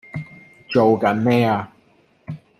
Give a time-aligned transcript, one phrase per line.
[0.67, 1.71] 做緊咩呀